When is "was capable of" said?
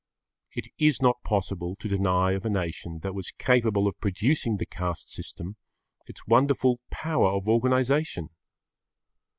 3.13-3.99